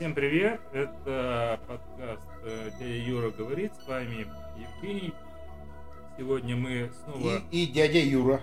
[0.00, 0.62] Всем привет!
[0.72, 3.70] Это подкаст э, «Дядя Юра говорит».
[3.84, 4.26] С вами
[4.56, 5.12] Евгений.
[6.16, 7.42] Сегодня мы снова...
[7.50, 8.40] И, и дядя Юра.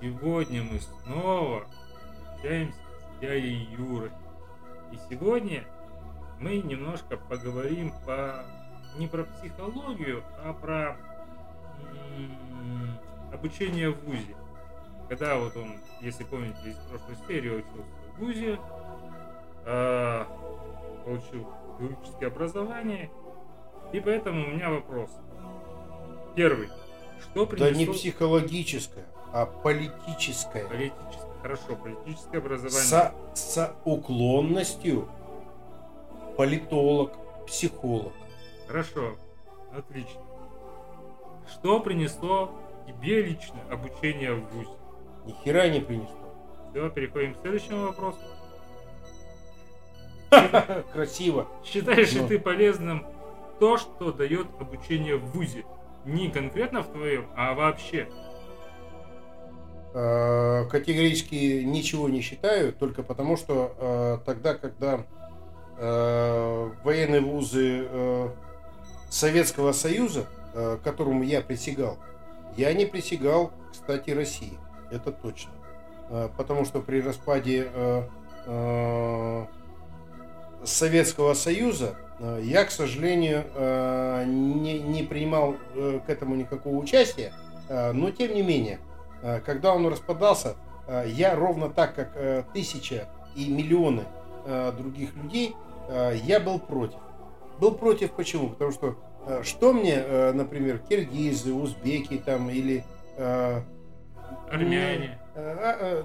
[0.00, 1.66] Сегодня мы снова
[2.34, 4.10] общаемся с дядей Юрой.
[4.90, 5.64] И сегодня
[6.40, 8.46] мы немножко поговорим по
[8.96, 10.96] не про психологию, а про
[12.16, 12.98] м-
[13.34, 14.34] обучение в ВУЗе.
[15.10, 17.82] Когда вот он, если помните, из прошлой серии учился
[18.16, 18.58] в ВУЗе,
[19.66, 20.24] э,
[21.04, 21.46] получил
[21.78, 23.10] юридическое образование,
[23.92, 25.10] и поэтому у меня вопрос.
[26.34, 26.68] Первый.
[27.20, 27.70] Что принесло...
[27.70, 30.66] Да не психологическое, а политическое.
[30.66, 31.34] Политическое.
[31.42, 32.82] Хорошо, политическое образование.
[32.82, 35.08] Со, со уклонностью
[36.36, 37.12] политолог,
[37.46, 38.12] психолог.
[38.66, 39.16] Хорошо,
[39.76, 40.20] отлично.
[41.46, 42.50] Что принесло
[42.86, 44.70] тебе лично обучение в ВУЗе?
[45.26, 46.34] Ни хера не принесло.
[46.70, 48.18] Все, переходим к следующему вопросу.
[50.92, 51.46] Красиво.
[51.64, 52.28] Считаешь ли Ну.
[52.28, 53.06] ты полезным
[53.60, 55.64] то, что дает обучение в ВУЗе?
[56.04, 58.08] Не конкретно в твоем, а вообще.
[59.94, 65.06] Э, Категорически ничего не считаю, только потому что э, тогда, когда
[65.78, 67.88] э, военные вузы
[69.08, 70.26] Советского Союза,
[70.82, 71.98] которому я присягал,
[72.56, 74.58] я не присягал, кстати, России.
[74.90, 75.52] Это точно.
[76.36, 77.70] Потому что при распаде
[80.64, 87.32] Советского Союза э, я, к сожалению, э, не, не принимал э, к этому никакого участия,
[87.66, 88.78] но тем не менее,
[89.46, 90.54] когда он распадался,
[91.06, 94.02] я ровно так, как тысяча и миллионы
[94.76, 95.56] других людей,
[96.26, 96.98] я был против.
[97.58, 98.50] Был против почему?
[98.50, 98.98] Потому что
[99.42, 99.98] что мне,
[100.34, 102.84] например, киргизы, узбеки там или
[104.50, 105.18] Армяне.
[105.34, 106.02] Э,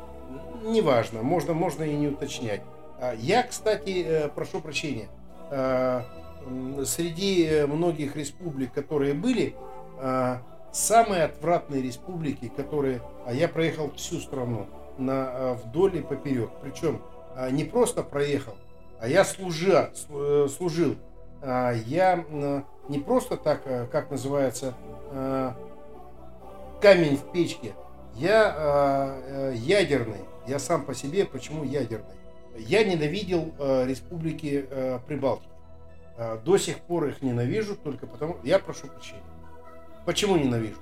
[0.63, 2.61] Неважно, можно, можно и не уточнять.
[3.01, 5.07] А, Я, кстати, э, прошу прощения,
[5.51, 9.55] м, среди э, многих республик, которые были,
[9.99, 10.37] э,
[10.71, 13.01] самые отвратные республики, которые...
[13.25, 14.67] А я проехал всю страну
[14.97, 16.49] на, вдоль и поперек.
[16.61, 17.01] Причем
[17.51, 18.55] не просто проехал,
[18.99, 20.95] а я служа, слу- э, служил.
[21.41, 22.23] А, Я
[22.89, 23.61] не просто так,
[23.91, 24.73] как называется,
[26.81, 27.73] камень в печке,
[28.15, 29.15] я
[29.55, 30.19] ядерный.
[30.47, 31.25] Я сам по себе.
[31.25, 32.18] Почему ядерный?
[32.59, 35.49] Я ненавидел э, республики э, Прибалтики.
[36.17, 38.37] Э, до сих пор их ненавижу, только потому...
[38.43, 39.23] Я прошу прощения.
[40.05, 40.79] Почему ненавижу?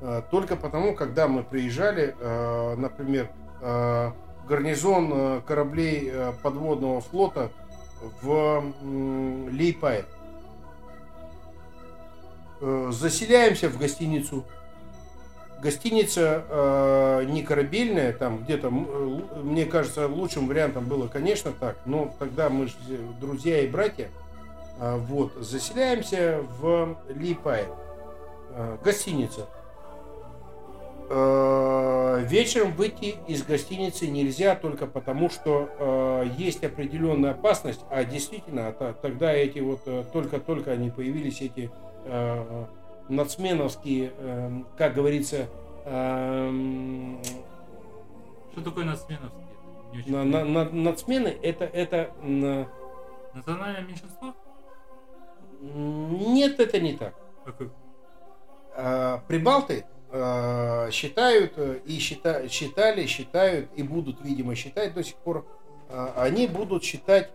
[0.00, 4.12] Э, только потому, когда мы приезжали, э, например, э,
[4.48, 7.50] гарнизон э, кораблей э, подводного флота
[8.22, 8.64] в
[9.50, 10.04] Лейпае.
[12.60, 14.44] Э, заселяемся в гостиницу
[15.60, 22.14] гостиница э, не корабельная, там где-то, э, мне кажется, лучшим вариантом было, конечно, так, но
[22.18, 22.74] тогда мы же
[23.20, 24.08] друзья и братья,
[24.78, 27.66] А, вот, заселяемся в Липае,
[28.58, 29.46] Э, гостиница.
[31.08, 38.72] Э, вечером выйти из гостиницы нельзя только потому, что э, есть определенная опасность, а действительно,
[38.72, 41.70] та- тогда эти вот э, только-только они появились, эти
[42.06, 42.64] э,
[43.08, 45.48] нацменовские, э, как говорится,
[45.84, 47.20] эм,
[48.52, 48.84] Что такое
[49.92, 52.66] очень на, на, на- нацмены это, это м,
[53.34, 54.34] Национальное меньшинство?
[55.60, 57.14] нет, это не так.
[57.44, 57.70] Какой?
[58.76, 65.16] А, Прибалты э, считают э, и счита- считали, считают и будут, видимо, считать до сих
[65.16, 65.46] пор,
[65.88, 67.30] э, они будут считать,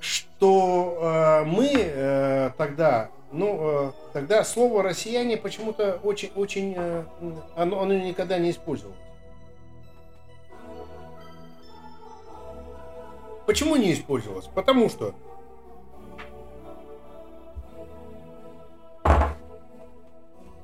[0.00, 7.04] что э, мы э, тогда, ну, э, тогда слово россияне почему-то очень, очень, э,
[7.56, 8.98] оно, оно никогда не использовалось.
[13.46, 14.46] Почему не использовалось?
[14.46, 15.14] Потому что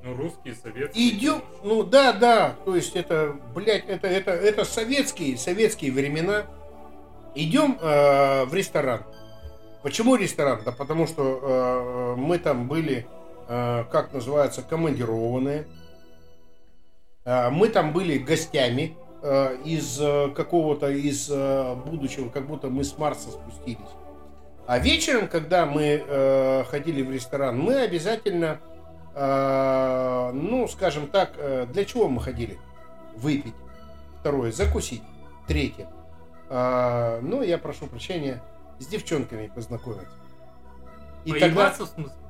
[0.07, 1.11] Ну, русские, советские.
[1.11, 6.47] Идем, ну да, да, то есть это, блядь, это, это, это советские, советские времена.
[7.35, 9.03] Идем э, в ресторан.
[9.83, 10.61] Почему ресторан?
[10.65, 13.07] Да потому что э, мы там были,
[13.49, 15.67] э, как называется, командированные.
[17.25, 22.85] Э, мы там были гостями э, из э, какого-то, из э, будущего, как будто мы
[22.85, 23.79] с Марса спустились.
[24.67, 28.61] А вечером, когда мы э, ходили в ресторан, мы обязательно
[29.19, 32.59] а, ну, скажем так, э, для чего мы ходили?
[33.17, 33.55] Выпить.
[34.21, 35.03] Второе, закусить.
[35.47, 35.89] Третье.
[36.51, 38.43] а, ну, я прошу прощения,
[38.79, 40.07] с девчонками познакомиться.
[41.25, 42.13] И Поебаться, в смысле?
[42.13, 42.27] тогда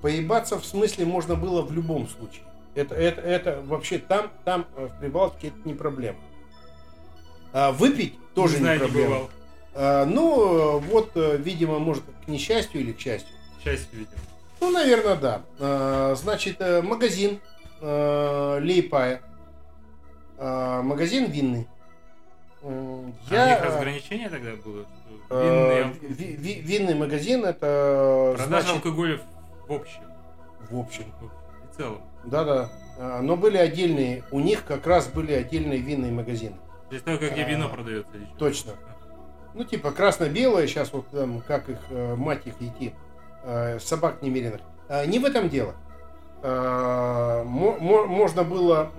[0.00, 2.42] поебаться в смысле можно было в любом случае.
[2.74, 6.18] Это, это, это вообще там, там э, в Прибалтике это не проблема.
[7.52, 9.08] А выпить тоже не знаю, не проблема.
[9.08, 9.30] бывал.
[9.74, 13.34] А, ну, вот, э, видимо, может, к несчастью или к счастью.
[13.58, 14.20] К счастью, видимо.
[14.60, 15.42] Ну, наверное, да.
[15.58, 17.40] А, значит, э, магазин
[17.80, 19.22] э, Лейпая.
[20.36, 21.66] А, магазин винный.
[23.08, 24.84] М, А у них разграничение тогда было?
[25.30, 25.42] э,
[25.90, 29.20] Винный, ви- ви- винный магазин это продажа значит, алкоголя
[29.66, 30.00] в общем.
[30.70, 31.04] в общем.
[31.72, 32.00] в целом.
[32.24, 32.70] Да-да.
[32.98, 36.56] А, Но были отдельные, у них как раз были отдельные винные магазины.
[36.88, 38.10] То есть только где А, вино продается.
[38.38, 38.72] точно.
[39.54, 42.94] Ну, типа красно-белое, сейчас вот там, как их, э, мать их идти,
[43.44, 44.60] э, собак немеренных.
[44.88, 45.74] А, Не в этом дело.
[46.42, 48.90] А, мо- мо- Можно было,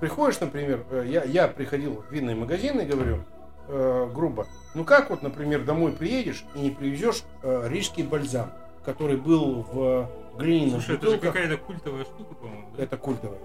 [0.00, 3.20] приходишь, например, э, я, я приходил в винный магазин и говорю,
[3.68, 8.52] э, грубо, ну как вот, например, домой приедешь и не привезешь э, рижский бальзам,
[8.84, 10.08] который был в
[10.38, 11.34] глиняных Слушай, это же бутылках.
[11.34, 12.82] какая-то культовая штука, по-моему, да?
[12.82, 13.38] Это культовая.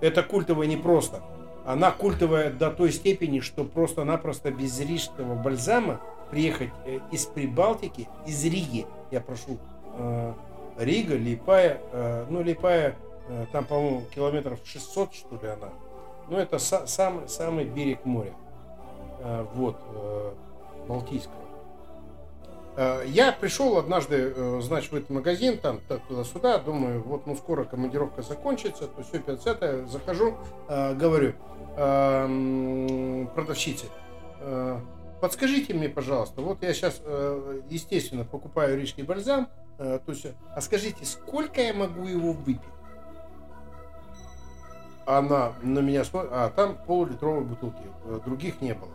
[0.00, 1.22] Это культовая не просто.
[1.64, 6.00] Она культовая до той степени, что просто-напросто без рижского бальзама
[6.30, 9.58] приехать э, из Прибалтики, из Риги, я прошу,
[9.96, 10.32] э,
[10.78, 12.92] Рига, Липая, э, ну Липая, э,
[13.52, 15.70] там, по-моему, километров 600, что ли, она.
[16.28, 18.32] Ну, это са- самый, самый берег моря.
[19.20, 20.32] Э, вот, э,
[20.88, 21.34] Балтийского.
[22.76, 27.64] Э, Я пришел однажды, э, значит, в этот магазин, там, туда-сюда, думаю, вот, ну, скоро
[27.64, 30.34] командировка закончится, то все 50 захожу,
[30.68, 31.34] э, говорю,
[31.76, 33.86] э, м, продавщице,
[34.40, 34.78] э,
[35.20, 37.00] подскажите мне, пожалуйста, вот я сейчас,
[37.70, 39.48] естественно, покупаю рижский бальзам,
[39.78, 42.60] э, то есть, а скажите, сколько я могу его выпить?
[45.06, 48.90] Она на меня смотрит, а там полулитровые бутылки, э, других не было.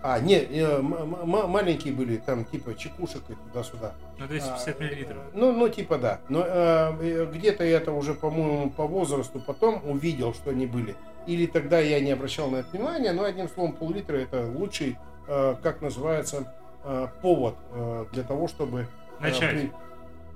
[0.00, 3.94] А, не, э, маленькие были, там типа чекушек и туда-сюда.
[4.18, 5.18] Ну, 250 А, миллилитров.
[5.34, 6.20] Ну, ну, типа да.
[6.28, 10.94] Но э, где-то я это уже, по-моему, по возрасту потом увидел, что они были.
[11.26, 14.96] Или тогда я не обращал на это внимания, но одним словом, пол-литра это лучший,
[15.26, 16.54] э, как называется,
[16.84, 18.86] э, повод э, для того, чтобы...
[19.20, 19.50] Начать.
[19.50, 19.72] при-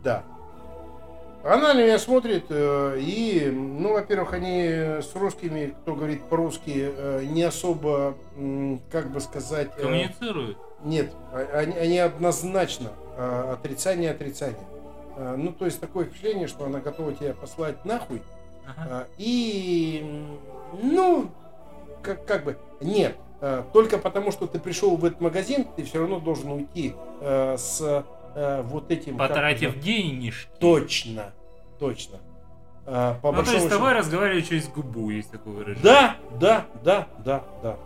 [0.03, 0.25] Да.
[1.45, 4.63] Она на меня смотрит, э, и, ну, во-первых, они
[5.01, 8.15] с русскими, кто говорит по-русски, э, не особо,
[8.93, 9.71] как бы сказать...
[9.77, 10.57] э, Коммуницируют.
[10.85, 14.57] нет, а- они, они однозначно а, отрицание, отрицание.
[15.17, 18.23] А, Ну, то есть такое впечатление, что она готова тебя послать нахуй.
[18.65, 19.09] Ага.
[19.19, 20.25] И,
[20.81, 21.29] ну,
[22.03, 23.17] как, как бы, нет.
[23.73, 28.63] Только потому, что ты пришел в этот магазин, ты все равно должен уйти с а,
[28.63, 29.17] вот этим...
[29.17, 30.51] Потратив денежки.
[30.59, 31.33] Точно,
[31.79, 32.19] точно.
[32.87, 35.83] А, По Ну, то есть с тобой разговаривают через губу, есть такое выражение.
[35.83, 37.77] да, да, да, да, да.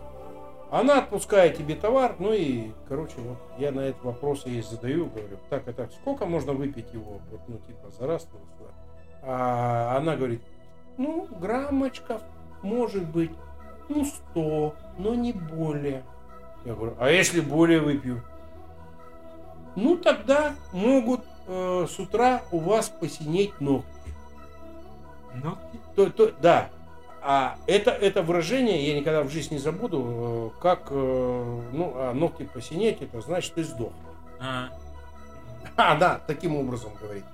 [0.69, 5.37] Она отпускает тебе товар, ну и, короче, вот я на этот вопрос ей задаю, говорю,
[5.49, 8.73] так и так, сколько можно выпить его, вот, ну, типа, за раз, ну, сюда.
[9.23, 10.41] А она говорит,
[10.97, 12.21] ну, граммочков,
[12.63, 13.31] может быть,
[13.87, 16.03] ну, 100, но не более.
[16.65, 18.21] Я говорю, а если более выпью?
[19.77, 23.85] Ну, тогда могут э, с утра у вас посинеть ногти.
[25.35, 25.79] Ногти?
[25.95, 26.69] То, то- да.
[27.21, 32.13] А это, это выражение я никогда в жизни не забуду, э, как э, ну, а
[32.13, 33.93] ногти посинеть, это значит ты сдох.
[34.39, 34.69] А.
[35.75, 37.25] А, да, таким образом говорит.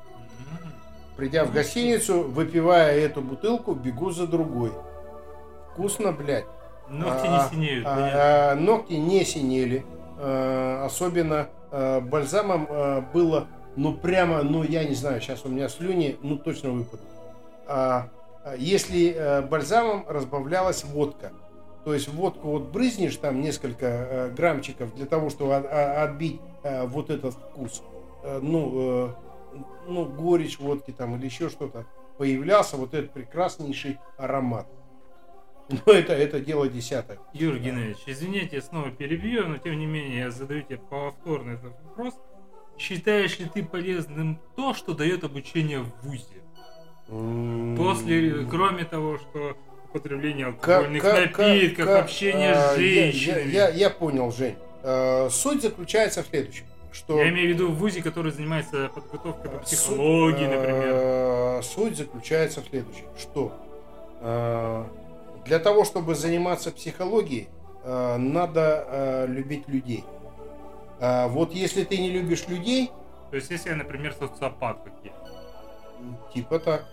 [1.15, 4.73] Придя в гостиницу, выпивая эту бутылку, бегу за другой.
[5.71, 6.47] Вкусно, блядь.
[6.89, 7.85] Ногти А, не синеют.
[7.87, 9.85] А, а, ногти не синели.
[10.25, 15.67] А, особенно а, бальзамом а, было, ну прямо, ну я не знаю, сейчас у меня
[15.67, 17.05] слюни, ну точно выпадут.
[17.67, 18.07] А,
[18.57, 21.33] если бальзамом разбавлялась водка,
[21.83, 27.09] то есть водку вот брызнешь там несколько а, граммчиков для того, чтобы от- отбить вот
[27.09, 27.83] этот вкус,
[28.41, 29.57] ну, э,
[29.89, 31.85] ну горечь водки там или еще что-то,
[32.17, 34.65] появлялся вот этот прекраснейший аромат.
[35.85, 37.17] Но это, это дело десятое.
[37.33, 41.73] Юрий Геннадьевич, извините, я снова перебью, но тем не менее я задаю тебе повторно этот
[41.83, 42.13] вопрос.
[42.77, 46.41] Считаешь ли ты полезным то, что дает обучение в ВУЗе?
[47.77, 49.55] После, кроме того, что
[49.89, 53.51] употребление алкогольных напитков, общение с а, я- женщинами.
[53.51, 54.55] Я, я- я понял, Жень.
[54.81, 56.65] А, Суть заключается в следующем.
[56.91, 60.91] Что Я имею в виду в ВУЗе, который занимается подготовкой по суть, психологии, например.
[60.95, 63.05] а, Суть заключается в следующем.
[63.19, 63.51] Что
[64.21, 64.87] а,
[65.45, 67.49] для того, чтобы заниматься психологией,
[67.83, 70.03] а, надо а, любить людей.
[70.99, 72.91] А Вот если ты не любишь людей,
[73.29, 75.11] То есть, если я, например, социопат как я,
[76.33, 76.85] типа так.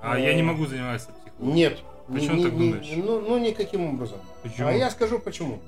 [0.00, 1.54] а я не могу заниматься психологией.
[1.54, 1.78] Нет.
[2.08, 2.92] Почему ни- так ни- думаешь?
[2.96, 4.18] Ну, ну, никаким образом.
[4.42, 4.68] Почему?
[4.68, 5.58] А я скажу почему.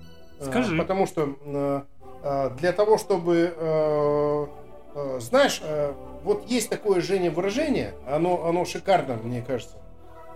[0.41, 0.77] Скажи.
[0.77, 1.83] Потому что э,
[2.23, 4.47] э, для того, чтобы, э,
[4.95, 9.77] э, знаешь, э, вот есть такое Женя выражение, оно, оно шикарно, мне кажется.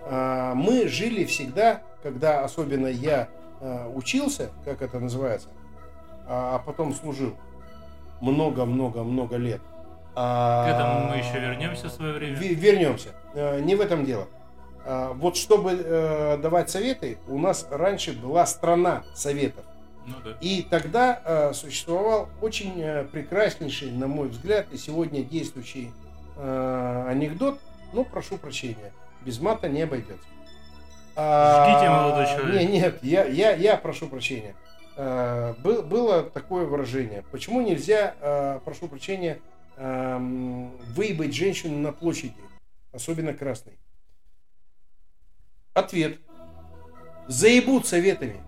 [0.05, 3.27] А, Мы жили всегда, когда особенно я
[3.59, 5.49] э, учился, как это называется,
[6.27, 7.35] а, а потом служил
[8.21, 9.61] много-много-много лет.
[10.15, 12.37] А, К этому мы еще вернемся в свое время.
[12.37, 13.09] Вернемся.
[13.33, 14.27] Э, не в этом дело.
[14.85, 19.63] А, вот чтобы э, давать советы, у нас раньше была страна советов.
[20.05, 20.31] Ну, да.
[20.41, 25.91] И тогда э, существовал очень прекраснейший, на мой взгляд, и сегодня действующий
[26.37, 27.59] анекдот,
[27.91, 28.93] ну, прошу прощения,
[29.25, 30.27] без мата не обойдется.
[31.11, 32.69] Жгите, молодой человек.
[32.69, 34.55] Нет, нет, я, я, я прошу прощения.
[34.95, 37.23] Был, было такое выражение.
[37.31, 39.39] Почему нельзя, прошу прощения,
[39.77, 42.35] эм, выебать женщину на площади,
[42.91, 43.77] особенно красной?
[45.73, 46.19] Ответ.
[47.27, 48.41] Заебут советами.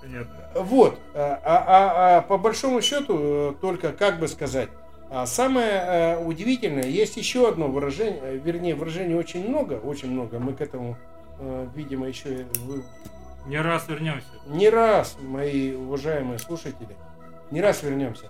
[0.00, 0.50] Понятно.
[0.54, 0.98] Вот.
[1.14, 4.70] А, а, а, а по большому счету, э, только как бы сказать,
[5.10, 10.38] а самое э, удивительное, есть еще одно выражение, э, вернее, выражений очень много, очень много,
[10.38, 10.96] мы к этому,
[11.74, 12.46] видимо, еще...
[13.46, 14.28] Не раз вернемся.
[14.46, 16.96] Не раз, мои уважаемые слушатели,
[17.50, 18.26] не раз вернемся.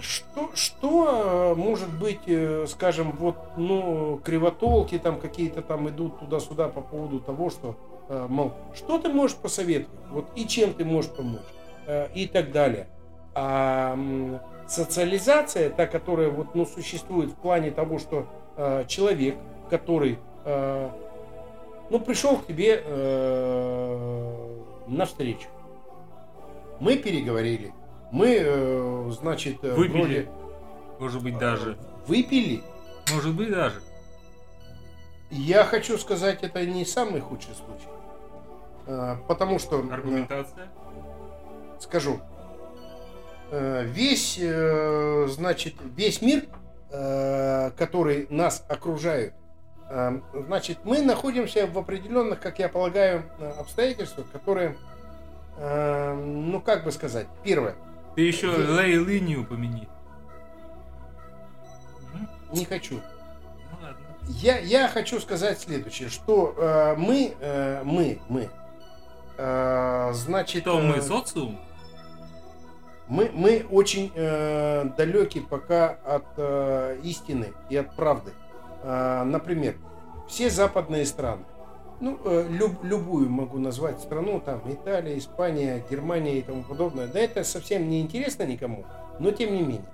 [0.00, 6.80] Что, что может быть, э, скажем, вот, ну, кривотолки там какие-то там идут туда-сюда по
[6.80, 7.76] поводу того, что,
[8.08, 11.40] э, мол, что ты можешь посоветовать, вот, и чем ты можешь помочь,
[11.86, 12.88] э, и так далее.
[13.34, 13.98] А
[14.66, 18.26] социализация, та, которая вот, ну, существует в плане того, что
[18.88, 19.36] человек,
[19.68, 22.82] который, ну, пришел к тебе
[24.86, 25.48] навстречу,
[26.80, 27.72] мы переговорили,
[28.10, 29.98] мы, э, значит, э, выпили.
[29.98, 30.28] Вроде...
[30.98, 31.78] Может быть, даже.
[32.06, 32.62] Выпили?
[33.12, 33.80] Может быть, даже.
[35.30, 37.88] Я хочу сказать, это не самый худший случай.
[38.86, 39.78] Э, потому что...
[39.78, 40.68] Аргументация?
[41.78, 42.20] Скажу.
[43.50, 44.40] Весь,
[45.34, 46.44] значит, весь мир,
[46.88, 49.34] который нас окружает,
[50.32, 53.24] значит, мы находимся в определенных, как я полагаю,
[53.58, 54.76] обстоятельствах, которые,
[55.58, 57.74] ну, как бы сказать, первое–
[58.14, 59.88] ты еще Лейлы не упомяни.
[62.52, 62.96] Не хочу.
[62.96, 64.06] Ну ладно.
[64.26, 68.50] Я, я хочу сказать следующее, что э, мы, э, мы, мы,
[69.38, 70.62] э, значит...
[70.62, 71.60] Что мы, э, социум?
[73.10, 78.30] Мы, мы очень э, далеки пока от э, истины и от правды.
[78.84, 79.74] Э, например,
[80.28, 81.42] все западные страны,
[82.00, 87.08] ну, э, люб, любую могу назвать страну, там, Италия, Испания, Германия и тому подобное.
[87.08, 88.84] Да это совсем не интересно никому,
[89.18, 89.90] но тем не менее.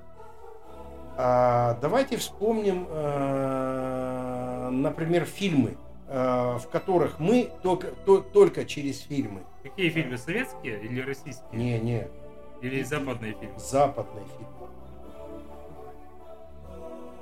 [1.17, 9.41] А, давайте вспомним, а, например, фильмы, а, в которых мы только, то, только через фильмы.
[9.63, 11.49] Какие фильмы, советские или российские?
[11.53, 12.09] Не, не.
[12.63, 13.59] Или западные фильмы?
[13.59, 14.57] Западные фильмы.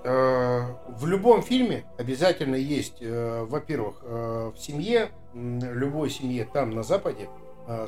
[0.05, 6.83] Э, в любом фильме обязательно есть, э, во-первых, э, в семье, любой семье там на
[6.83, 7.29] Западе,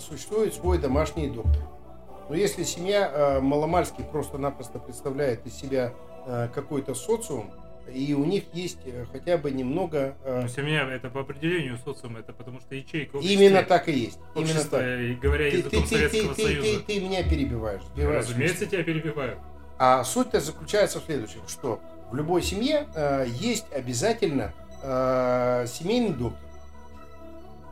[0.01, 1.63] существует свой домашний доктор.
[2.31, 5.93] Но если семья маломальски просто-напросто представляет из себя
[6.55, 7.53] какой-то социум,
[7.93, 8.79] и у них есть
[9.13, 10.17] хотя бы немного...
[10.25, 13.35] Но семья это по определению социум, это потому что ячейка общества.
[13.35, 14.19] Именно так и есть.
[14.35, 15.21] Именно так.
[15.21, 16.63] Говоря ты, языком ты, Советского ты, Союза.
[16.63, 17.83] Ты, ты, ты меня перебиваешь.
[17.97, 19.39] Разумеется, тебя перебиваю.
[19.79, 26.41] А суть-то заключается в следующем, что в любой семье э, есть обязательно э, семейный доктор.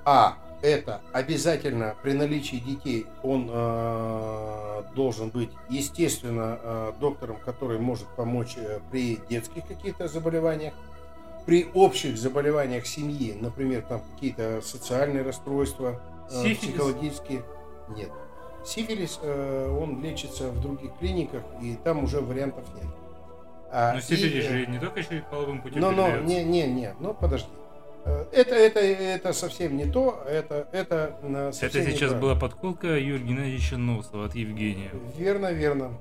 [0.04, 8.06] А это обязательно при наличии детей он э, должен быть, естественно, э, доктором, который может
[8.16, 10.73] помочь э, при детских каких-то заболеваниях,
[11.44, 17.42] при общих заболеваниях семьи, например, там какие-то социальные расстройства, э, психологические.
[17.94, 18.11] Нет.
[18.64, 22.87] Сифилис, э, он лечится в других клиниках, и там уже вариантов нет.
[23.71, 27.12] А, но сифилис же не только через половым путем но, но, не, не, не, ну
[27.12, 27.49] подожди.
[28.05, 31.19] Э, это, это, это совсем не то, это, это
[31.53, 34.91] совсем Это сейчас была подколка Юрия Геннадьевича Носова от Евгения.
[35.17, 35.99] Верно, верно.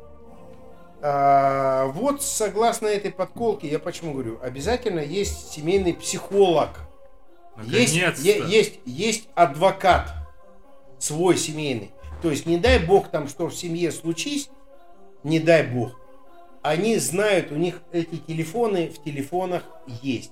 [1.02, 6.80] А, вот согласно этой подколке, я почему говорю, обязательно есть семейный психолог.
[7.64, 10.14] Есть, есть, есть адвокат
[10.98, 11.92] свой семейный.
[12.22, 14.50] То есть не дай бог там, что в семье случись,
[15.24, 16.00] не дай бог,
[16.62, 19.64] они знают, у них эти телефоны в телефонах
[20.02, 20.32] есть.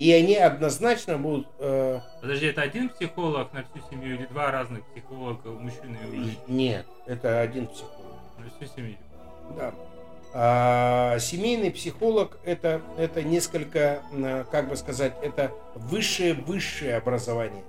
[0.00, 1.46] И они однозначно будут...
[1.58, 2.00] Э...
[2.22, 6.36] Подожди, это один психолог на всю семью или два разных психолога, мужчины и женщины?
[6.48, 8.16] Нет, это один психолог.
[8.38, 8.96] На всю семью?
[9.58, 9.74] Да.
[10.32, 14.00] А, семейный психолог это, это несколько,
[14.50, 17.64] как бы сказать, это высшее-высшее образование.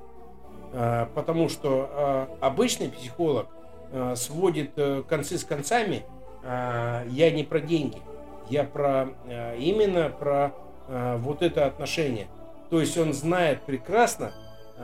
[0.71, 3.49] А, потому что а, обычный психолог
[3.91, 6.05] а, сводит а, концы с концами
[6.45, 8.01] а, я не про деньги,
[8.49, 10.53] я про а, именно про
[10.93, 12.27] а, вот это отношение.
[12.69, 14.31] То есть он знает прекрасно,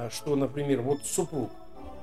[0.09, 1.49] что, например, вот супруг,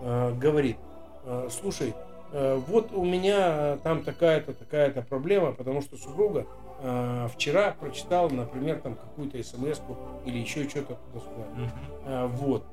[0.00, 0.76] э, говорит,
[1.25, 1.94] э, слушай,
[2.32, 6.46] э, вот у меня там такая-то, такая-то проблема, потому что супруга
[6.82, 9.80] э, вчера прочитала, например, там какую-то смс
[10.25, 11.70] или еще что-то туда-сюда.
[12.06, 12.64] Э, вот.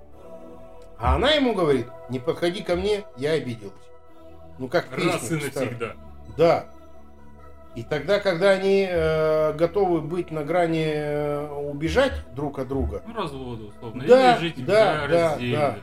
[0.97, 3.73] А она ему говорит, не подходи ко мне, я обиделась.
[4.59, 5.93] Ну как Раз песня и навсегда.
[6.37, 6.65] Да.
[7.75, 13.13] И тогда, когда они э, готовы быть на грани э, убежать друг от друга, Ну,
[13.13, 14.03] разводы, условно.
[14.05, 15.57] Да, Или жить да, да, раздельно.
[15.57, 15.77] да.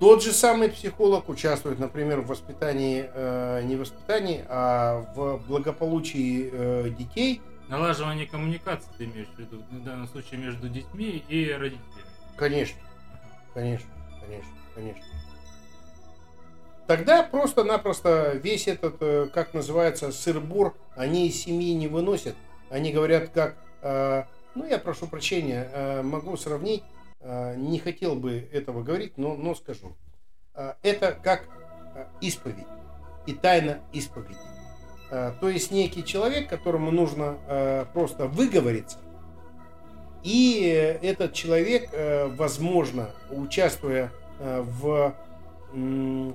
[0.00, 6.90] тот же самый психолог участвует, например, в воспитании, э, не воспитании, а в благополучии э,
[6.96, 7.42] детей.
[7.68, 11.82] Налаживание коммуникации ты имеешь в виду, в данном случае между детьми и родителями.
[12.36, 12.78] Конечно,
[13.52, 13.88] конечно,
[14.20, 15.02] конечно, конечно.
[16.86, 22.36] Тогда просто-напросто весь этот, э, как называется, сыр-бур, они из семьи не выносят.
[22.68, 24.24] Они говорят, как, э,
[24.54, 26.82] ну я прошу прощения, э, могу сравнить,
[27.56, 29.96] не хотел бы этого говорить, но, но скажу.
[30.82, 31.48] Это как
[32.20, 32.66] исповедь
[33.24, 34.36] и тайна исповеди.
[35.08, 38.98] То есть некий человек, которому нужно просто выговориться,
[40.22, 41.88] и этот человек,
[42.36, 45.14] возможно, участвуя в,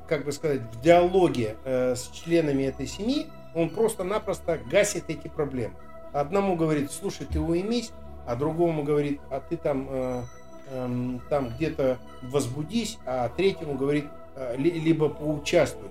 [0.08, 5.75] как бы сказать, в диалоге э, с членами этой семьи, он просто-напросто гасит эти проблемы.
[6.12, 7.91] Одному говорит, слушай, ты уймись,
[8.27, 10.24] а другому говорит, а ты там, э,
[10.72, 14.05] эм, там где-то возбудись, а третьему говорит,
[14.36, 15.89] э, ли- либо поучаствуй.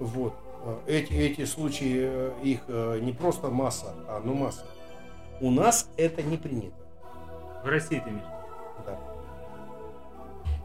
[0.00, 0.34] Вот.
[0.86, 4.64] Эти, эти случаи, их не просто масса, а ну масса.
[5.40, 6.76] У нас это не принято.
[7.64, 8.41] В России ты имеешь.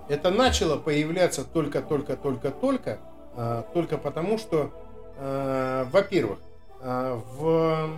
[0.09, 2.99] Это начало появляться только-только-только-только,
[3.35, 4.71] а, только потому, что,
[5.17, 6.39] а, во-первых,
[6.81, 7.89] а, в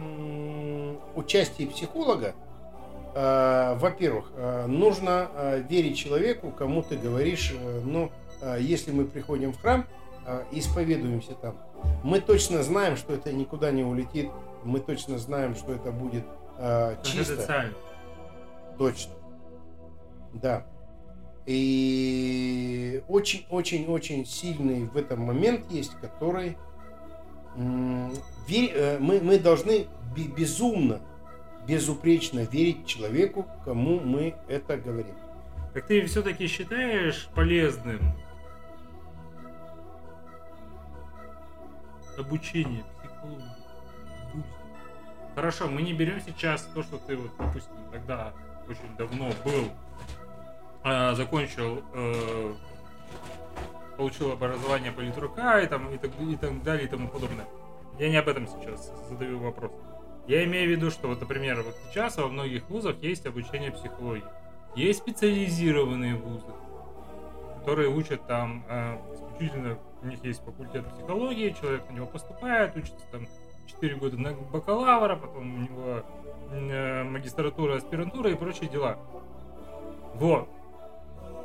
[1.16, 2.34] участии психолога,
[3.12, 4.32] во-первых,
[4.68, 5.28] нужно
[5.68, 8.12] верить человеку, кому ты говоришь, э, ну,
[8.60, 9.88] если мы приходим в храм,
[10.52, 11.58] исповедуемся там,
[12.04, 14.30] мы точно знаем, что это никуда не улетит,
[14.64, 16.24] мы точно знаем, что это будет
[17.04, 17.34] чисто.
[18.78, 19.14] Точно.
[20.34, 20.68] Да.
[21.52, 26.56] И очень-очень-очень сильный в этом момент есть, который
[27.56, 31.02] э, мы, мы должны бе- безумно,
[31.68, 35.16] безупречно верить человеку, кому мы это говорим.
[35.74, 38.00] Так ты все-таки считаешь полезным
[42.16, 43.50] обучение психологии?
[45.34, 48.34] Хорошо, мы не берем сейчас то, что ты вот, допустим, тогда
[48.68, 49.70] очень давно был,
[50.92, 52.54] а, закончил, э,
[53.96, 57.46] получил образование политрука и, там, и, так, и так далее и тому подобное.
[58.00, 59.72] Я не об этом сейчас задаю вопрос.
[60.26, 64.26] Я имею в виду, что вот, например, вот сейчас во многих вузах есть обучение психологии.
[64.76, 66.54] Есть специализированные вузы,
[67.60, 73.06] которые учат там э, исключительно, у них есть факультет психологии, человек на него поступает, учится
[73.12, 73.28] там
[73.68, 76.04] 4 года на бакалавра, потом у него
[76.50, 78.98] э, магистратура, аспирантура и прочие дела.
[80.16, 80.50] Вот.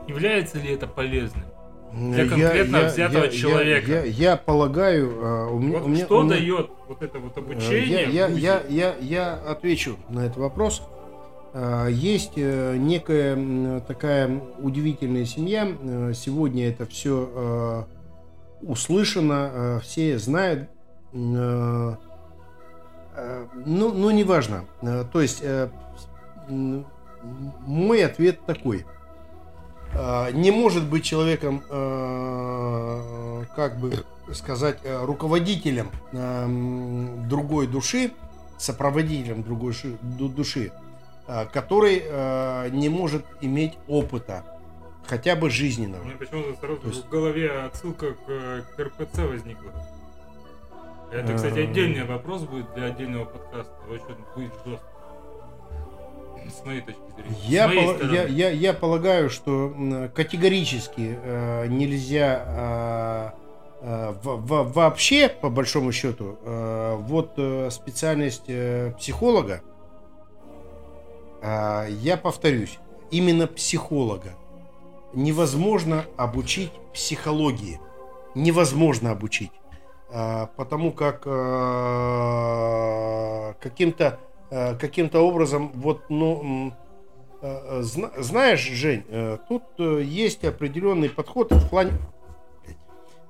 [0.07, 1.45] Является ли это полезным?
[1.93, 3.91] Для конкретно взятого человека.
[3.91, 7.19] Я, я полагаю, э, у меня, Вот у меня- что у меня- дает вот это
[7.21, 8.09] вот Э, обучение?
[8.11, 10.83] Я, я, я, я, я отвечу на этот вопрос.
[11.53, 15.69] Э, Есть некая такая удивительная семья.
[16.15, 17.87] Сегодня это все
[18.61, 20.69] услышано, все знают.
[21.13, 21.97] Ну,
[23.67, 24.65] ну, неважно.
[25.13, 25.45] То есть,
[26.49, 28.85] мой ответ такой.
[29.97, 38.13] Э, Не может быть человеком, э, как бы сказать, э, руководителем эм, другой души,
[38.59, 40.73] сопроводителем другой ши- ду- души,
[41.53, 42.03] который
[42.71, 44.45] не может иметь опыта,
[45.07, 46.03] хотя бы У жизненного.
[46.05, 48.27] меня почему-то сразу То есть- в голове отсылка к,
[48.77, 49.71] к РПЦ возникла.
[51.13, 51.71] Это, кстати, Эм.
[51.71, 53.73] отдельный вопрос будет для отдельного подкаста.
[53.91, 54.87] Очень будет жестко.
[56.51, 57.37] С моей точки зрения.
[57.47, 58.15] Я, моей стороны.
[58.15, 59.75] я, я, я полагаю, что
[60.15, 63.31] категорически э, нельзя э,
[63.83, 69.61] э, во- во- вообще, по большому счету, э, вот э, специальность э, психолога,
[71.43, 72.79] э, я повторюсь,
[73.11, 74.33] именно психолога
[75.13, 77.79] невозможно обучить психологии.
[78.35, 79.53] Невозможно обучить.
[80.11, 81.31] Э, потому как э,
[83.61, 84.17] каким-то э,
[84.81, 86.73] каким-то образом вот ну
[87.43, 91.93] э, зна- знаешь Жень э, тут э, есть определенный подход в плане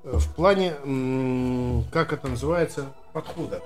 [0.04, 0.74] э, в плане
[1.92, 3.62] как это называется подхода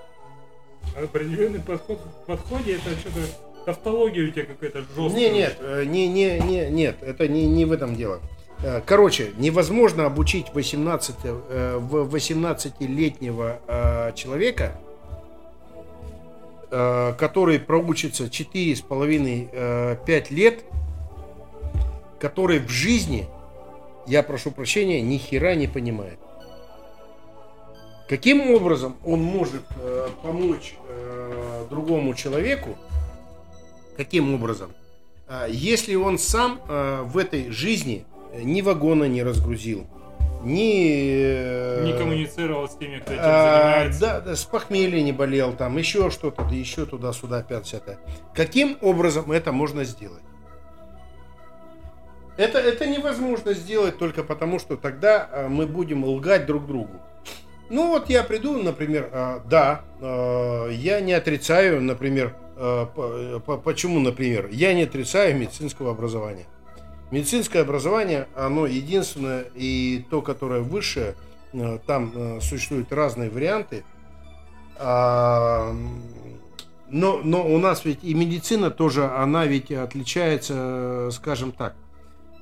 [0.97, 3.21] Определенный подход в подходе это что-то
[3.66, 5.09] тавтология у тебя какая-то жесткая.
[5.11, 8.21] не нет э, не не не нет это не не в этом дело
[8.61, 14.88] Э, короче, невозможно обучить 18, э, 18-летнего э, человека, э,
[16.71, 20.65] который проучится 4,5-5 лет,
[22.21, 23.27] который в жизни,
[24.07, 26.19] я прошу прощения, ни хера не понимает.
[28.09, 32.79] Каким образом он может э, помочь э, другому человеку?
[33.99, 34.71] Каким образом?
[35.29, 38.07] Э, если он сам э, в этой жизни
[38.43, 39.87] ни вагона не разгрузил,
[40.42, 41.09] ни...
[41.22, 44.01] э, Не коммуницировал с теми, кто этим а, занимается.
[44.01, 47.98] да, да, с похмелья не болел, там еще что-то, да еще туда-сюда, пять десятое.
[48.35, 50.22] Каким образом это можно сделать?
[52.37, 57.01] Это, это невозможно сделать только потому, что тогда а, мы будем лгать друг другу.
[57.70, 59.83] Ну вот я приду, например, а, да,
[60.70, 66.46] я не отрицаю, например, по- по- почему, например, я не отрицаю медицинского образования.
[67.11, 71.14] Медицинское образование, оно единственное и то, которое высшее,
[71.55, 73.85] э, там э, существуют разные варианты.
[74.77, 75.75] А,
[76.90, 81.75] Но, но у нас ведь и медицина тоже, она ведь отличается, э, скажем так.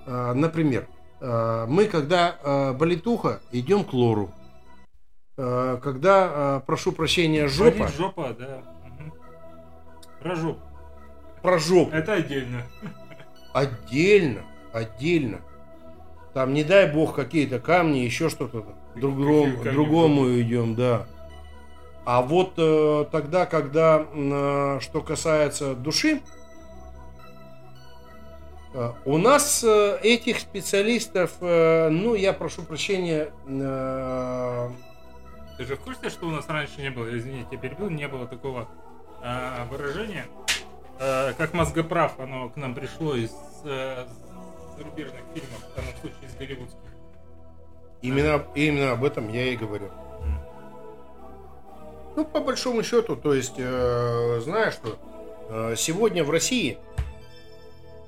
[0.06, 0.86] Например,
[1.20, 4.30] мы, когда болит ухо, идем к лору.
[5.34, 8.62] Когда, прошу прощения, жопа, Болит жопа, да.
[10.22, 10.60] Про жопу.
[11.42, 11.90] про жопу.
[11.90, 12.62] Это отдельно.
[13.52, 14.42] Отдельно,
[14.76, 15.40] отдельно.
[16.34, 18.64] Там, не дай бог, какие-то камни, еще что-то.
[18.94, 21.06] Друг другому, другому идем, да.
[22.04, 26.20] А вот э, тогда, когда, э, что касается души,
[28.74, 34.68] э, у нас э, этих специалистов, э, ну, я прошу прощения, э,
[35.58, 38.26] Ты же в курсе, что у нас раньше не было, извините, я перебил, не было
[38.26, 38.68] такого
[39.22, 40.26] а, выражения,
[41.00, 43.32] а, как мозгоправ, оно к нам пришло из
[43.64, 44.06] э,
[44.76, 46.78] зарубежных фильмов, в данном случае из голливудских.
[48.02, 49.90] именно, именно об этом я и говорю.
[52.16, 54.96] Ну, по большому счету, то есть, э, знаешь, что
[55.50, 56.78] э, сегодня в России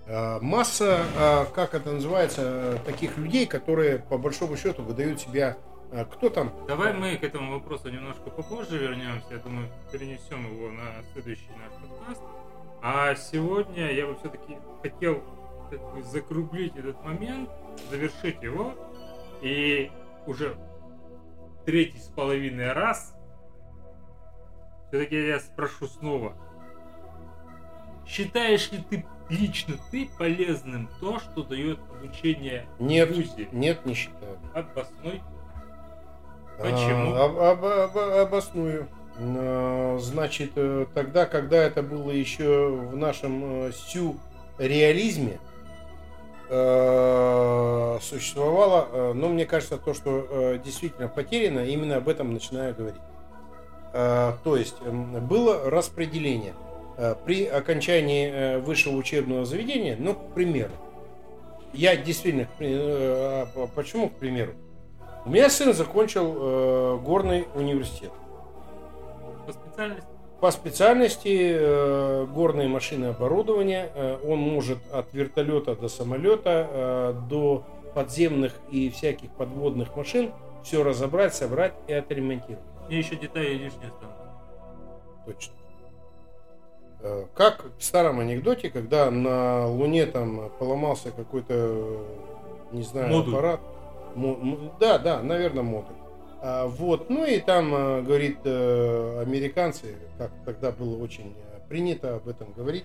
[0.07, 5.59] э, масса, э, как это называется, таких людей, которые по большому счету выдают себя,
[5.93, 9.27] э, кто там, Давай мы к этому вопросу немножко попозже вернемся.
[9.31, 12.23] Я думаю, перенесем его на следующий наш подкаст.
[12.81, 15.23] А сегодня я бы все-таки хотел
[15.71, 17.49] как бы закруглить этот момент,
[17.91, 18.75] завершить его.
[19.43, 19.91] И
[20.27, 20.57] уже
[21.65, 23.15] третий с половиной раз
[24.89, 26.35] все-таки я спрошу снова.
[28.07, 33.49] Считаешь ли ты лично ты полезным то, что дает обучение нет, в ВУЗе?
[33.53, 34.39] нет, не считаю.
[34.55, 35.23] Обоснуй.
[36.59, 37.13] Почему?
[37.15, 38.89] А, об- об- об- обосную.
[39.19, 45.39] Э, Значит, э, тогда, когда это было еще в нашем э, сюрреализме,
[46.49, 52.75] э, существовало, э, но мне кажется, то, что э, действительно потеряно, именно об этом начинаю
[52.75, 53.01] говорить.
[53.93, 56.55] Э, То есть м, было распределение.
[57.25, 60.73] При окончании высшего учебного заведения, ну, к примеру,
[61.73, 64.55] я действительно, а почему, к примеру,
[65.25, 68.11] у меня сын закончил горный университет.
[69.47, 70.18] По специальности?
[70.41, 73.91] По специальности э, горные машины оборудования.
[73.95, 80.31] Э, он может от вертолета до самолета, э, до подземных и всяких подводных машин
[80.63, 82.61] все разобрать, собрать и отремонтировать.
[82.89, 84.17] Мне еще детали лишние станут.
[85.27, 85.55] Точно.
[87.01, 91.99] Э, Как в старом анекдоте, когда на Луне там поломался какой-то,
[92.71, 93.35] не знаю, Модуль.
[93.35, 93.61] аппарат.
[94.15, 95.95] Мо- Да, да, наверное, модуль.
[96.41, 102.17] А, Вот, ну и там, э, говорит, э, американцы, как тогда было очень э, принято
[102.17, 102.85] об этом говорить,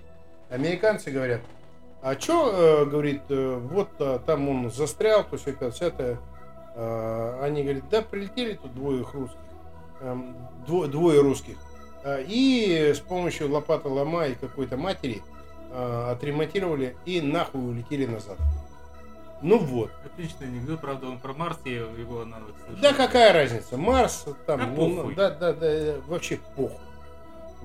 [0.49, 1.41] американцы говорят,
[2.01, 6.19] а что, говорит, вот э, там он застрял, то все 50
[6.75, 9.37] Они говорят, да, прилетели тут двое русских,
[10.01, 10.35] эм,
[10.67, 11.55] дво- двое русских.
[12.03, 15.21] А, И с помощью лопаты лома и какой-то матери
[15.71, 18.37] а, отремонтировали и нахуй улетели назад.
[19.43, 19.91] Ну вот.
[20.05, 22.81] Отличный анекдот, правда, он про Марс, я его аналог слышал.
[22.81, 23.77] Да какая разница?
[23.77, 25.15] Марс, там, Да Луна, похуй.
[25.15, 26.79] да, да, да, э, вообще похуй.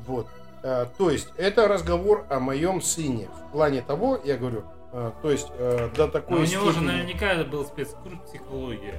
[0.06, 0.26] Вот.
[0.64, 3.28] А, то есть, это разговор о моем сыне.
[3.48, 6.72] В плане того, я говорю, а, то есть, э, до Но такой у него же
[6.72, 8.98] степени наверняка был спецкурс психология.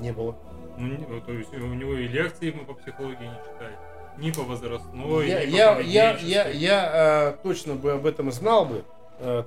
[0.00, 0.34] не было.
[0.78, 3.76] Ну, не- ну, то есть у него и лекции мы по психологии не читали.
[4.16, 6.90] Ни по возрастной, я, ни по я, я, я, я,
[7.34, 8.84] э, точно бы об этом знал бы,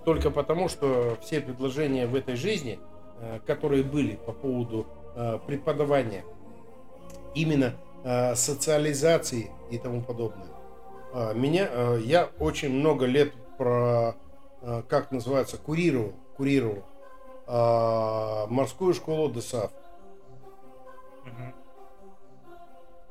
[0.05, 2.79] только потому, что все предложения в этой жизни,
[3.19, 6.23] э, которые были по поводу э, преподавания,
[7.35, 10.47] именно э, социализации и тому подобное,
[11.13, 14.15] э, меня, э, я очень много лет про,
[14.61, 16.83] э, как называется, курировал, курировал.
[17.49, 19.71] а, морскую школу ДСАФ.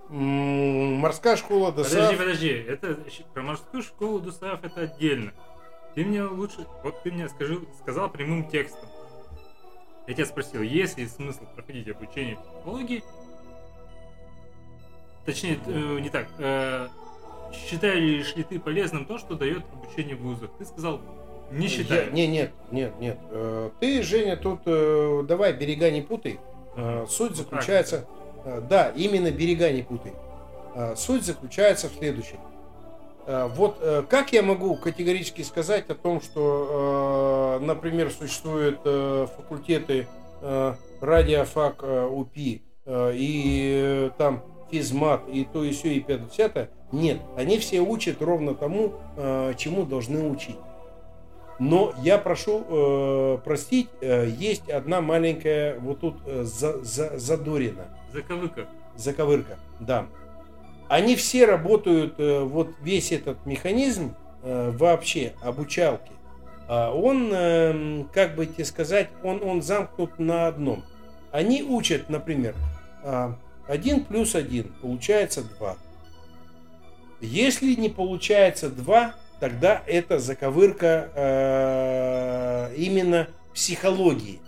[0.09, 1.93] Морская школа ДСАФ.
[1.95, 2.99] Подожди, подожди, это
[3.35, 5.33] про морскую школу Дусаев это отдельно.
[5.97, 8.89] Ты мне лучше, вот ты мне скажи, сказал прямым текстом.
[10.07, 13.03] Я тебя спросил, есть ли смысл проходить обучение психологии?
[15.25, 16.29] Точнее, э, не так.
[16.39, 16.89] э,
[17.53, 20.51] считаешь ли ты полезным то, что дает обучение в вузах?
[20.59, 21.01] Ты сказал,
[21.51, 22.07] не считаю.
[22.07, 23.19] Я- не, нет, нет, нет.
[23.31, 26.39] Э, Ты, Женя, тут э, давай берега не путай.
[26.77, 28.07] Э, Суть Ну, заключается...
[28.45, 30.13] э, Да, именно берега не путай.
[30.97, 32.39] Суть заключается в следующем.
[33.27, 38.81] Э, Вот э, как я могу категорически сказать о том, что, э, например, существуют
[39.37, 40.07] факультеты
[41.01, 46.71] радиофак УПИ и там физмат и то и все и пятое десятое.
[46.93, 48.93] Нет, они все учат ровно тому,
[49.57, 50.59] чему должны учить.
[51.59, 57.87] Но я прошу э, простить, э, есть одна маленькая вот тут э, за, за- задорина,
[58.13, 58.67] Заковыка.
[58.95, 60.07] заковырка, да.
[60.89, 66.13] Они все работают, э, вот весь этот механизм э, вообще обучалки,
[66.69, 70.85] а он, э, как бы тебе сказать, он, он замкнут на одном.
[71.33, 72.55] Они учат, например,
[73.03, 73.37] а,
[73.69, 75.77] 1 плюс 1 получается 2.
[77.21, 84.41] Если не получается 2, тогда это заковырка э, именно психологии.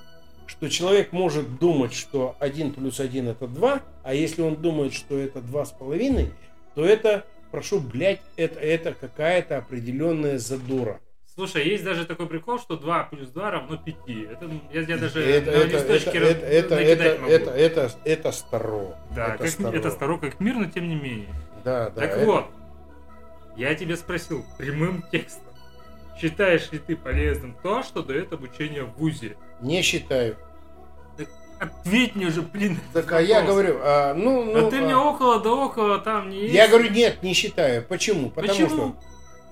[0.58, 5.16] Что человек может думать, что 1 плюс 1 это 2, а если он думает, что
[5.16, 6.32] это 2,5,
[6.74, 11.00] то это, прошу, блядь, это, это какая-то определенная задора.
[11.32, 13.96] Слушай, есть даже такой прикол, что 2 плюс 2 равно 5.
[14.32, 17.32] Это я, я даже это, на это, листочке это, это, это, могу.
[17.32, 18.96] это, это, это старо.
[19.14, 19.76] Да, это как- старо.
[19.76, 21.32] это старо как мир, но тем не менее.
[21.62, 22.00] Да, да.
[22.00, 22.46] так это- вот,
[23.56, 25.44] я тебе спросил прямым текстом.
[26.20, 29.36] Считаешь ли ты полезным то, что дает обучение в ВУЗе?
[29.60, 30.36] Не считаю.
[31.58, 32.78] Ответь мне уже, блин.
[32.92, 36.30] Так, а я говорю, а, ну, ну, а ты а, мне около да около там
[36.30, 36.54] не есть.
[36.54, 37.82] Я говорю, нет, не считаю.
[37.82, 38.30] Почему?
[38.30, 38.68] Потому Почему?
[38.68, 38.94] что,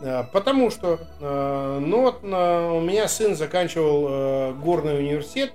[0.01, 5.53] а, потому что, а, ну вот а, у меня сын заканчивал а, горный университет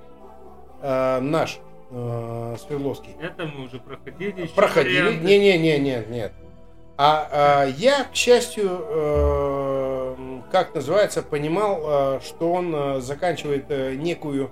[0.81, 1.59] а, наш
[1.91, 3.15] а, Свердловский.
[3.21, 4.47] Это мы уже проходили.
[4.47, 5.01] Проходили?
[5.01, 5.25] варианты.
[5.25, 6.33] Не, не, не, нет.
[6.97, 10.15] А, а, я, к счастью, э,
[10.51, 14.51] как называется, понимал, э, что он э, заканчивает э, некую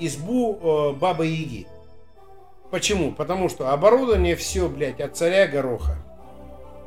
[0.00, 1.66] избу э, Бабы Яги.
[2.70, 3.12] Почему?
[3.12, 5.96] Потому что оборудование все, блядь, от царя гороха.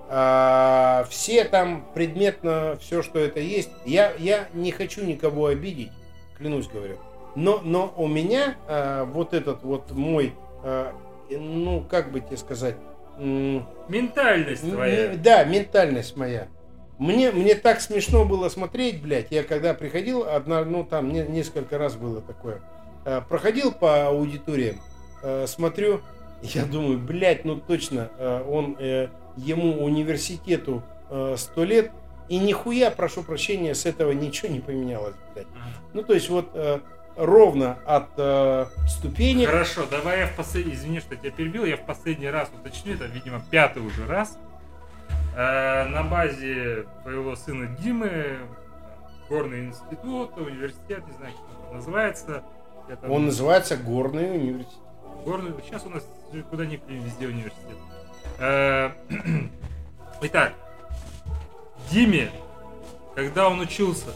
[0.09, 3.69] А, все там предметно, все, что это есть.
[3.85, 5.91] Я, я не хочу никого обидеть,
[6.37, 6.97] клянусь говорю.
[7.35, 10.33] Но, но у меня а, вот этот вот мой,
[10.63, 10.93] а,
[11.29, 12.75] ну, как бы тебе сказать,
[13.17, 15.15] Ментальность твоя.
[15.15, 16.47] да, ментальность моя.
[16.97, 19.27] Мне, мне так смешно было смотреть, блядь.
[19.31, 22.61] Я когда приходил, одна, ну там не- несколько раз было такое.
[23.05, 24.77] Э, проходил по аудиториям,
[25.21, 26.01] э, смотрю,
[26.41, 31.91] я думаю, блядь, ну точно, э, он э, ему университету э, сто лет,
[32.29, 35.47] и нихуя, прошу прощения, с этого ничего не поменялось, блядь.
[35.93, 36.79] Ну то есть вот э,
[37.15, 39.49] ровно от э, ступенек.
[39.49, 43.05] Хорошо, давай я в последний, извини, что тебя перебил, я в последний раз уточню, это,
[43.05, 44.37] видимо, пятый уже раз.
[45.39, 48.37] Э, на базе твоего сына Димы,
[49.29, 52.43] горный институт, университет, не знаю, как он называется.
[53.01, 54.79] Там- Он называется Горный университет.
[55.25, 56.03] Горный, сейчас у нас
[56.49, 57.77] куда ни плюнь, везде университет.
[58.39, 58.89] Э,
[60.23, 60.53] Итак,
[61.91, 62.31] Диме,
[63.13, 64.09] когда он учился,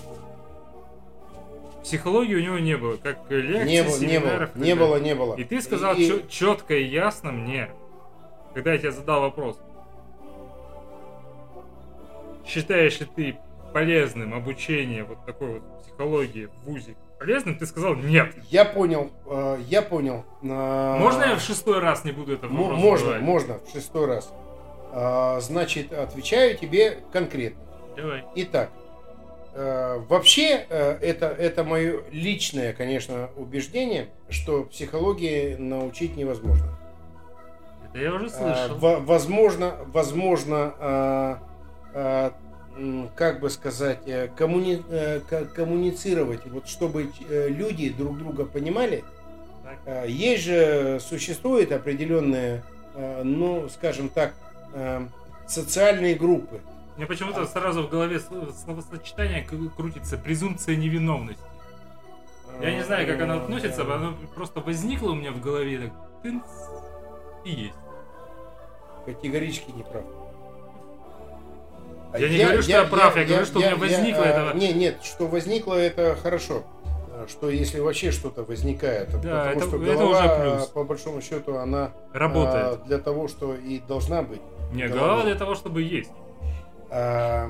[1.84, 4.96] психологии у него не было, как лекций, Не, было, не семинаров было, и не было,
[5.00, 5.36] не было.
[5.36, 7.70] И ты сказал И- четко и ясно мне,
[8.56, 9.60] когда я тебе задал вопрос,
[12.52, 13.38] считаешь ли ты
[13.74, 18.34] полезным обучение вот такой вот психологии в ВУЗе полезным, ты сказал нет.
[18.50, 20.26] Я понял, э, я понял.
[20.44, 23.22] А, Можно я в шестой раз не буду это вопрос Можно, задавать?
[23.22, 24.34] можно, в шестой раз.
[24.92, 27.62] А, Значит, отвечаю тебе конкретно.
[27.96, 28.24] Давай.
[28.36, 28.72] Итак,
[29.54, 36.76] э, вообще э, это, это мое личное, конечно, убеждение, что психологии научить невозможно.
[37.88, 38.78] Это я уже слышал.
[38.80, 41.40] во- Возможно, возможно,
[43.16, 49.04] как бы сказать, э, коммуни- э, ко- коммуницировать, вот чтобы э, люди друг друга понимали.
[49.64, 49.78] Так.
[49.86, 52.64] А, Есть же, существует определенные,
[52.96, 54.34] э, ну, скажем так,
[55.48, 56.62] социальные группы.
[56.96, 61.44] Мне почему-то сразу в голове словосочетание крутится презумпция невиновности.
[62.62, 65.92] Я не знаю, как оно относится, оно просто возникло у меня в голове, так
[66.24, 66.44] тынц,
[67.44, 67.76] и есть.
[69.06, 69.84] Категорически не
[72.12, 72.22] прав.
[72.22, 74.74] Я не говорю, что я прав, я говорю, что у меня возникло а, это- Не,
[74.74, 76.64] нет, что возникло, это хорошо.
[77.30, 80.66] что если вообще что-то возникает, Да, потому это- что это голова, уже плюс.
[80.70, 82.66] по большому счету, она Работает.
[82.66, 84.42] а, для того, что и должна быть.
[84.74, 85.08] Не, голова.
[85.08, 86.10] голова для того, чтобы есть.
[86.90, 87.48] А,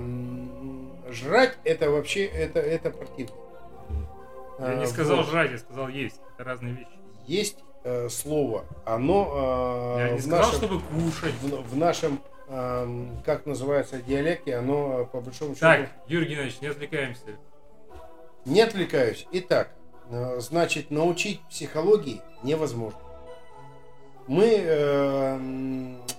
[1.10, 3.34] жрать это вообще это это противно.
[4.60, 5.28] Я А, не сказал вот.
[5.28, 6.20] жрать, я сказал есть.
[6.36, 6.90] Это разные вещи.
[7.26, 11.34] Есть э, слово, оно э, Я не сказал, нашем- чтобы кушать.
[11.42, 12.20] в, в нашем
[13.26, 17.22] как называется диалекте, оно э, по большому счету Так, Юрий Геннадьевич, не отвлекаемся.
[18.46, 19.26] не отвлекаюсь.
[19.32, 19.70] Итак,
[20.10, 23.00] э, значит, научить психологии невозможно.
[24.28, 25.40] Мы, э,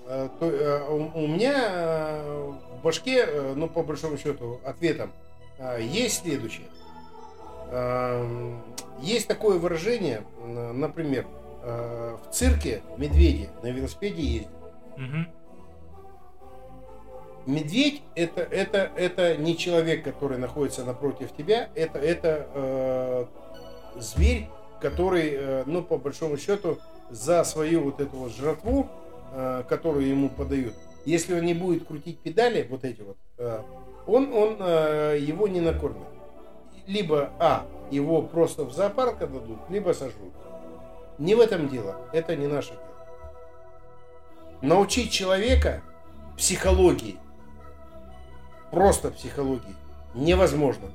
[0.07, 5.13] э, то- э, у, меня э, в башке, ну по большому счету, ответом
[5.59, 6.67] э, есть следующее.
[9.01, 11.27] Есть такое выражение, например,
[11.63, 14.51] в цирке медведи на велосипеде ездят.
[14.99, 15.27] Мгм.
[17.47, 23.27] Медведь это, это, это не человек, который находится напротив тебя, это, это э,
[23.97, 24.49] зверь,
[24.81, 26.79] который, э, ну, по большому счету,
[27.11, 28.89] за свою вот эту вот жратву,
[29.33, 30.75] э, которую ему подают,
[31.05, 33.61] если он не будет крутить педали, вот эти вот, э,
[34.07, 36.07] он, он э, его не накормит.
[36.87, 40.33] Либо, а, его просто в зоопарк отдадут, либо сожрут.
[41.19, 42.83] Не в этом дело, это не наше дело.
[44.63, 45.83] Научить человека
[46.37, 47.19] психологии,
[48.73, 49.77] просто психологии,
[50.15, 50.89] невозможно.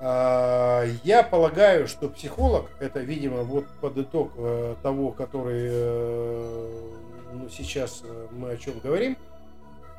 [0.00, 6.90] А, Я полагаю, что психолог, это, видимо, вот под итог э, того, который э,
[7.34, 9.18] ну, сейчас э, мы о чем говорим,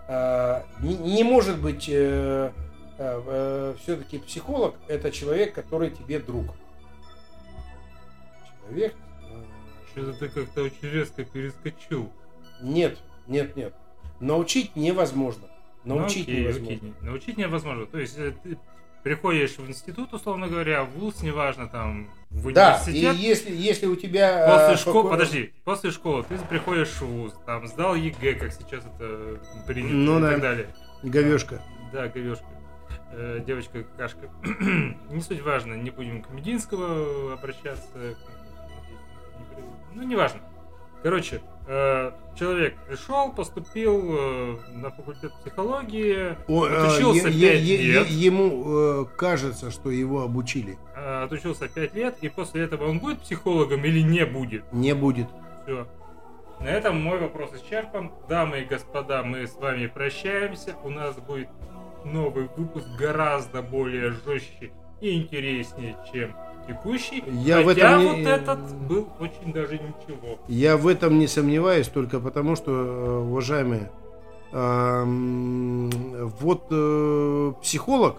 [0.07, 1.83] а, не, может быть
[3.81, 6.45] все-таки психолог это человек, который тебе друг.
[8.61, 8.95] Человек.
[9.91, 12.09] Что-то ты как-то очень резко перескочил.
[12.61, 13.73] Нет, нет, нет.
[14.21, 15.49] Научить невозможно.
[15.85, 16.75] Научить Ну, окей, невозможно.
[16.75, 16.93] окей.
[17.01, 17.85] Научить невозможно.
[17.85, 18.57] То есть э, ты
[19.03, 23.15] приходишь в институт, условно говоря, в ВУЗ, неважно, там, в Да, и университет.
[23.15, 24.47] если, если у тебя...
[24.49, 28.51] После э, школы, какой- подожди, после школы ты приходишь в ВУЗ, там, сдал ЕГЭ, как
[28.51, 30.31] сейчас это принято Ну и да.
[30.31, 30.67] так далее.
[31.03, 31.61] Говешка.
[31.93, 32.45] Да, говешка.
[33.11, 34.27] Э, девочка какашка.
[35.11, 38.15] не суть важно, не будем к Мединского обращаться.
[39.93, 40.41] Ну, неважно.
[41.03, 47.77] Короче, э, человек пришел, поступил э, на факультет психологии, О, э, Отучился е- пять е-
[47.77, 48.07] лет.
[48.07, 50.77] е- Ему э, кажется, что его обучили.
[50.95, 54.63] э, отучился 5 лет, и после этого он будет психологом или не будет?
[54.73, 55.27] Не будет.
[55.63, 55.87] Все.
[56.59, 58.11] На этом мой вопрос исчерпан.
[58.29, 60.75] Дамы и господа, мы с вами прощаемся.
[60.83, 61.49] У нас будет
[62.05, 64.71] новый выпуск гораздо более жестче
[65.01, 66.33] и интереснее, чем
[66.67, 67.23] текущий.
[67.28, 70.38] Я в этом не- вот этот был очень даже ничего.
[70.47, 73.89] Я в этом не сомневаюсь, только потому что, э, уважаемые,
[76.39, 78.17] вот э, психолог,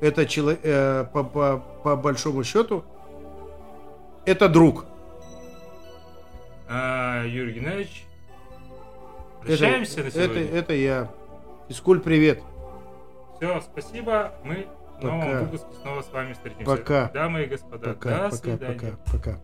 [0.00, 0.60] это человек,
[1.12, 2.84] по, по- по большому счету,
[4.26, 4.84] это друг.
[6.68, 8.04] А, Юрий Геннадьевич,
[9.40, 10.42] Это- прощаемся на это, сегодня.
[10.44, 11.10] это я.
[11.68, 12.42] Физкуль, привет.
[13.38, 14.32] Все, спасибо.
[14.44, 14.66] Мы
[15.00, 15.40] в новом Пока.
[15.42, 16.64] выпуске снова с вами встретимся.
[16.64, 17.10] Пока.
[17.10, 18.74] Дамы и господа, Пока, до пока, свидания.
[18.78, 19.40] пока, пока.